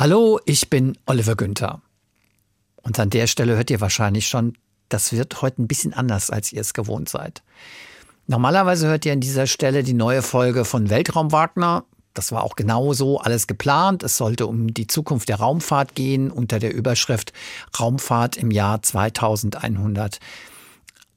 Hallo, 0.00 0.40
ich 0.46 0.70
bin 0.70 0.96
Oliver 1.04 1.36
Günther. 1.36 1.82
Und 2.80 2.98
an 2.98 3.10
der 3.10 3.26
Stelle 3.26 3.56
hört 3.56 3.68
ihr 3.68 3.82
wahrscheinlich 3.82 4.28
schon, 4.28 4.54
das 4.88 5.12
wird 5.12 5.42
heute 5.42 5.60
ein 5.60 5.68
bisschen 5.68 5.92
anders, 5.92 6.30
als 6.30 6.54
ihr 6.54 6.62
es 6.62 6.72
gewohnt 6.72 7.10
seid. 7.10 7.42
Normalerweise 8.26 8.88
hört 8.88 9.04
ihr 9.04 9.12
an 9.12 9.20
dieser 9.20 9.46
Stelle 9.46 9.82
die 9.82 9.92
neue 9.92 10.22
Folge 10.22 10.64
von 10.64 10.88
Weltraum 10.88 11.32
Wagner. 11.32 11.84
Das 12.14 12.32
war 12.32 12.44
auch 12.44 12.56
genau 12.56 12.94
so 12.94 13.20
alles 13.20 13.46
geplant. 13.46 14.02
Es 14.02 14.16
sollte 14.16 14.46
um 14.46 14.72
die 14.72 14.86
Zukunft 14.86 15.28
der 15.28 15.36
Raumfahrt 15.36 15.94
gehen 15.94 16.30
unter 16.30 16.58
der 16.60 16.72
Überschrift 16.72 17.34
Raumfahrt 17.78 18.38
im 18.38 18.50
Jahr 18.50 18.80
2100. 18.80 20.18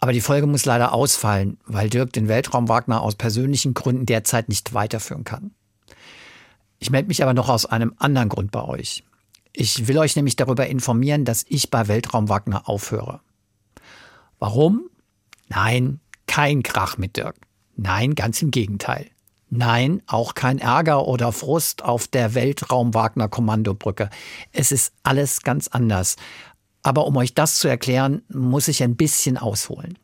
Aber 0.00 0.12
die 0.12 0.20
Folge 0.20 0.48
muss 0.48 0.64
leider 0.64 0.92
ausfallen, 0.92 1.58
weil 1.64 1.90
Dirk 1.90 2.12
den 2.12 2.26
Weltraum 2.26 2.68
Wagner 2.68 3.02
aus 3.02 3.14
persönlichen 3.14 3.72
Gründen 3.72 4.04
derzeit 4.04 4.48
nicht 4.48 4.74
weiterführen 4.74 5.22
kann. 5.22 5.52
Ich 6.84 6.90
melde 6.90 7.08
mich 7.08 7.22
aber 7.22 7.32
noch 7.32 7.48
aus 7.48 7.64
einem 7.64 7.94
anderen 7.96 8.28
Grund 8.28 8.50
bei 8.50 8.62
euch. 8.62 9.04
Ich 9.54 9.88
will 9.88 9.96
euch 9.96 10.16
nämlich 10.16 10.36
darüber 10.36 10.66
informieren, 10.66 11.24
dass 11.24 11.46
ich 11.48 11.70
bei 11.70 11.88
Weltraum 11.88 12.28
Wagner 12.28 12.68
aufhöre. 12.68 13.20
Warum? 14.38 14.90
Nein, 15.48 16.00
kein 16.26 16.62
Krach 16.62 16.98
mit 16.98 17.16
Dirk. 17.16 17.36
Nein, 17.74 18.14
ganz 18.14 18.42
im 18.42 18.50
Gegenteil. 18.50 19.06
Nein, 19.48 20.02
auch 20.06 20.34
kein 20.34 20.58
Ärger 20.58 21.08
oder 21.08 21.32
Frust 21.32 21.82
auf 21.82 22.06
der 22.06 22.34
Weltraum 22.34 22.92
Wagner 22.92 23.30
Kommandobrücke. 23.30 24.10
Es 24.52 24.70
ist 24.70 24.92
alles 25.04 25.40
ganz 25.40 25.68
anders. 25.68 26.16
Aber 26.82 27.06
um 27.06 27.16
euch 27.16 27.32
das 27.32 27.60
zu 27.60 27.66
erklären, 27.66 28.20
muss 28.28 28.68
ich 28.68 28.82
ein 28.82 28.96
bisschen 28.96 29.38
ausholen. 29.38 29.98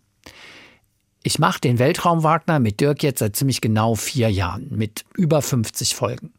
Ich 1.23 1.39
mache 1.39 1.61
den 1.61 1.79
Weltraum 1.79 2.23
Wagner 2.23 2.59
mit 2.59 2.81
Dirk 2.81 3.03
jetzt 3.03 3.19
seit 3.19 3.37
ziemlich 3.37 3.61
genau 3.61 3.97
vier 3.97 4.31
Jahren, 4.31 4.69
mit 4.71 5.05
über 5.15 5.43
50 5.43 5.95
Folgen. 5.95 6.33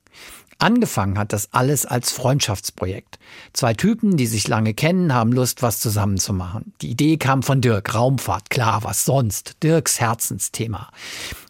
Angefangen 0.61 1.17
hat 1.17 1.33
das 1.33 1.51
alles 1.53 1.87
als 1.87 2.11
Freundschaftsprojekt. 2.11 3.17
Zwei 3.51 3.73
Typen, 3.73 4.15
die 4.15 4.27
sich 4.27 4.47
lange 4.47 4.75
kennen, 4.75 5.11
haben 5.11 5.31
Lust, 5.31 5.63
was 5.63 5.79
zusammen 5.79 6.19
zu 6.19 6.33
machen. 6.33 6.73
Die 6.83 6.91
Idee 6.91 7.17
kam 7.17 7.41
von 7.41 7.61
Dirk, 7.61 7.95
Raumfahrt, 7.95 8.51
klar, 8.51 8.83
was 8.83 9.03
sonst? 9.03 9.55
Dirks 9.63 9.99
Herzensthema. 9.99 10.89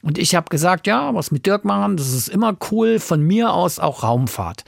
Und 0.01 0.17
ich 0.17 0.33
habe 0.33 0.49
gesagt, 0.49 0.87
ja, 0.87 1.13
was 1.13 1.29
mit 1.29 1.45
Dirk 1.45 1.65
machen, 1.65 1.97
das 1.97 2.13
ist 2.13 2.29
immer 2.29 2.55
cool, 2.71 2.99
von 2.99 3.21
mir 3.21 3.51
aus 3.51 3.79
auch 3.79 4.03
Raumfahrt. 4.03 4.63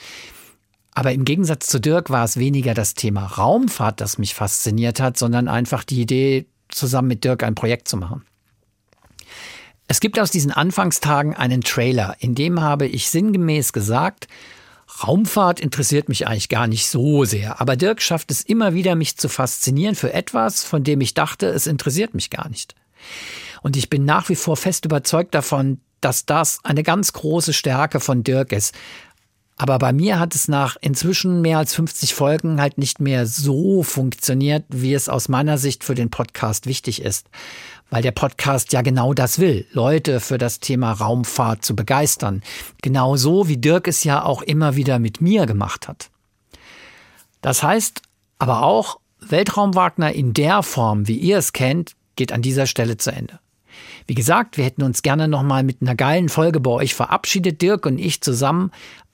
Aber 0.94 1.14
im 1.14 1.24
Gegensatz 1.24 1.68
zu 1.68 1.80
Dirk 1.80 2.10
war 2.10 2.26
es 2.26 2.36
weniger 2.36 2.74
das 2.74 2.96
Thema 2.96 3.26
Raumfahrt, 3.26 4.02
das 4.02 4.18
mich 4.18 4.34
fasziniert 4.34 5.00
hat, 5.00 5.18
sondern 5.18 5.48
einfach 5.48 5.86
die 5.86 6.02
Idee, 6.02 6.48
zusammen 6.68 7.08
mit 7.08 7.24
Dirk 7.24 7.44
ein 7.44 7.56
Projekt 7.56 7.88
zu 7.88 7.96
machen. 7.96 8.26
Es 9.88 10.00
gibt 10.00 10.20
aus 10.20 10.32
diesen 10.32 10.52
Anfangstagen 10.52 11.36
einen 11.36 11.62
Trailer, 11.62 12.16
in 12.20 12.36
dem 12.36 12.62
habe 12.62 12.88
ich 12.88 13.10
sinngemäß 13.10 13.74
gesagt, 13.74 14.28
Raumfahrt 15.02 15.60
interessiert 15.60 16.08
mich 16.08 16.28
eigentlich 16.28 16.50
gar 16.50 16.68
nicht 16.68 16.88
so 16.88 17.26
sehr, 17.26 17.60
aber 17.60 17.76
Dirk 17.76 18.02
schafft 18.02 18.32
es 18.32 18.42
immer 18.42 18.74
wieder, 18.74 18.96
mich 18.96 19.18
zu 19.18 19.28
faszinieren 19.28 19.96
für 19.96 20.14
etwas, 20.14 20.64
von 20.64 20.84
dem 20.84 21.02
ich 21.02 21.14
dachte, 21.14 21.48
es 21.48 21.68
interessiert 21.68 22.14
mich 22.14 22.30
gar 22.30 22.48
nicht. 22.50 22.76
Und 23.62 23.76
ich 23.76 23.90
bin 23.90 24.06
nach 24.06 24.30
wie 24.30 24.36
vor 24.36 24.56
fest 24.56 24.86
überzeugt 24.86 25.34
davon, 25.34 25.80
dass 26.02 26.26
das 26.26 26.60
eine 26.64 26.84
ganz 26.84 27.14
große 27.14 27.54
Stärke 27.54 28.00
von 28.00 28.24
Dirk 28.24 28.52
ist. 28.52 28.76
Aber 29.64 29.80
bei 29.80 29.94
mir 29.94 30.20
hat 30.20 30.36
es 30.36 30.50
nach 30.50 30.76
inzwischen 30.82 31.40
mehr 31.40 31.58
als 31.58 31.74
50 31.74 32.14
Folgen 32.14 32.60
halt 32.60 32.78
nicht 32.78 33.00
mehr 33.00 33.26
so 33.26 33.82
funktioniert, 33.82 34.66
wie 34.68 34.94
es 34.94 35.08
aus 35.08 35.30
meiner 35.30 35.58
Sicht 35.58 35.86
für 35.86 35.96
den 35.96 36.10
Podcast 36.10 36.66
wichtig 36.66 37.02
ist 37.02 37.30
weil 37.90 38.02
der 38.02 38.12
Podcast 38.12 38.74
ja 38.74 38.82
genau 38.82 39.14
das 39.14 39.38
will, 39.38 39.68
Leute 39.72 40.20
für 40.20 40.40
das 40.40 40.60
Thema 40.60 40.94
Raumfahrt 40.94 41.64
zu 41.64 41.76
begeistern. 41.76 42.42
Genauso 42.82 43.48
wie 43.48 43.58
Dirk 43.58 43.88
es 43.88 44.04
ja 44.04 44.24
auch 44.24 44.42
immer 44.42 44.76
wieder 44.76 44.98
mit 44.98 45.22
mir 45.22 45.46
gemacht 45.46 45.88
hat. 45.88 46.10
Das 47.42 47.62
heißt 47.62 48.02
aber 48.40 48.64
auch, 48.64 49.00
Weltraum 49.20 49.76
Wagner 49.76 50.12
in 50.12 50.34
der 50.34 50.64
Form, 50.64 51.08
wie 51.08 51.18
ihr 51.18 51.38
es 51.38 51.54
kennt, 51.54 51.92
geht 52.16 52.32
an 52.32 52.42
dieser 52.42 52.66
Stelle 52.66 52.98
zu 52.98 53.12
Ende. 53.12 53.40
Wie 54.08 54.16
gesagt, 54.16 54.58
wir 54.58 54.66
hätten 54.66 54.82
uns 54.82 55.04
gerne 55.04 55.28
nochmal 55.28 55.62
mit 55.62 55.84
einer 55.84 55.96
geilen 55.96 56.30
Folge 56.30 56.60
bei 56.60 56.72
euch 56.72 56.96
verabschiedet, 56.96 57.62
Dirk 57.62 57.86
und 57.86 58.00
ich 58.00 58.22
zusammen, 58.22 58.72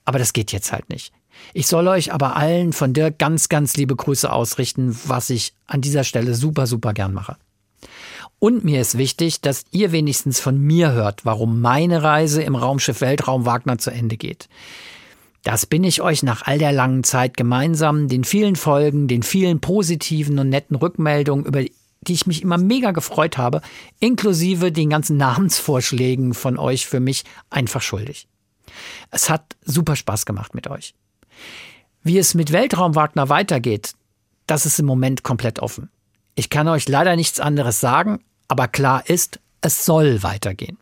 aber 0.09 0.17
das 0.17 0.33
geht 0.33 0.51
jetzt 0.51 0.71
halt 0.71 0.89
nicht. 0.89 1.13
Ich 1.53 1.67
soll 1.67 1.87
euch 1.87 2.11
aber 2.11 2.35
allen 2.35 2.73
von 2.73 2.93
Dirk 2.93 3.19
ganz, 3.19 3.47
ganz 3.47 3.77
liebe 3.77 3.95
Grüße 3.95 4.31
ausrichten, 4.33 4.97
was 5.05 5.29
ich 5.29 5.53
an 5.67 5.81
dieser 5.81 6.03
Stelle 6.03 6.33
super, 6.33 6.65
super 6.65 6.93
gern 6.95 7.13
mache. 7.13 7.37
Und 8.39 8.65
mir 8.65 8.81
ist 8.81 8.97
wichtig, 8.97 9.39
dass 9.41 9.65
ihr 9.69 9.91
wenigstens 9.91 10.39
von 10.39 10.59
mir 10.59 10.93
hört, 10.93 11.25
warum 11.25 11.61
meine 11.61 12.01
Reise 12.01 12.41
im 12.41 12.55
Raumschiff 12.55 13.01
Weltraum 13.01 13.45
Wagner 13.45 13.77
zu 13.77 13.91
Ende 13.91 14.17
geht. 14.17 14.49
Das 15.43 15.67
bin 15.67 15.83
ich 15.83 16.01
euch 16.01 16.23
nach 16.23 16.47
all 16.47 16.57
der 16.57 16.71
langen 16.71 17.03
Zeit 17.03 17.37
gemeinsam, 17.37 18.07
den 18.07 18.23
vielen 18.23 18.55
Folgen, 18.55 19.07
den 19.07 19.21
vielen 19.21 19.61
positiven 19.61 20.39
und 20.39 20.49
netten 20.49 20.75
Rückmeldungen, 20.75 21.45
über 21.45 21.61
die 21.61 22.13
ich 22.13 22.25
mich 22.25 22.41
immer 22.41 22.57
mega 22.57 22.89
gefreut 22.93 23.37
habe, 23.37 23.61
inklusive 23.99 24.71
den 24.71 24.89
ganzen 24.89 25.17
Namensvorschlägen 25.17 26.33
von 26.33 26.57
euch 26.57 26.87
für 26.87 26.99
mich 26.99 27.25
einfach 27.51 27.83
schuldig. 27.83 28.27
Es 29.12 29.30
hat 29.30 29.56
super 29.63 29.96
Spaß 29.96 30.25
gemacht 30.25 30.56
mit 30.56 30.68
euch. 30.68 30.94
Wie 32.03 32.18
es 32.18 32.34
mit 32.34 32.52
Weltraum 32.52 32.96
Wagner 32.96 33.30
weitergeht, 33.30 33.94
das 34.47 34.66
ist 34.66 34.80
im 34.80 34.85
Moment 34.85 35.24
komplett 35.24 35.59
offen. 35.59 35.90
Ich 36.35 36.50
kann 36.50 36.68
euch 36.68 36.88
leider 36.88 37.16
nichts 37.16 37.40
anderes 37.40 37.80
sagen, 37.80 38.24
aber 38.47 38.68
klar 38.68 39.07
ist, 39.07 39.40
es 39.62 39.85
soll 39.85 40.24
weitergehen. 40.24 40.78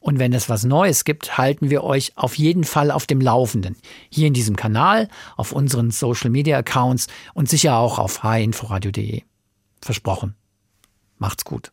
Und 0.00 0.18
wenn 0.18 0.32
es 0.32 0.48
was 0.48 0.64
Neues 0.64 1.04
gibt, 1.04 1.38
halten 1.38 1.70
wir 1.70 1.84
euch 1.84 2.12
auf 2.16 2.36
jeden 2.36 2.64
Fall 2.64 2.90
auf 2.90 3.06
dem 3.06 3.20
Laufenden. 3.20 3.76
Hier 4.10 4.26
in 4.26 4.34
diesem 4.34 4.56
Kanal, 4.56 5.08
auf 5.36 5.52
unseren 5.52 5.90
Social 5.90 6.30
Media 6.30 6.58
Accounts 6.58 7.08
und 7.34 7.48
sicher 7.48 7.76
auch 7.76 7.98
auf 7.98 8.22
hinforadio.de. 8.22 9.22
Versprochen. 9.82 10.34
Macht's 11.18 11.44
gut. 11.44 11.72